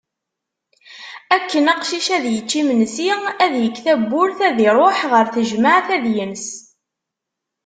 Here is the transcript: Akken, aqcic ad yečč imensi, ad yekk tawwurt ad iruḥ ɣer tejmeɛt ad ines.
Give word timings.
Akken, 1.35 1.65
aqcic 1.73 2.07
ad 2.15 2.25
yečč 2.33 2.51
imensi, 2.61 3.09
ad 3.43 3.53
yekk 3.63 3.77
tawwurt 3.85 4.39
ad 4.47 4.57
iruḥ 4.67 4.99
ɣer 5.11 5.25
tejmeɛt 5.33 5.87
ad 5.95 6.05
ines. 6.23 6.47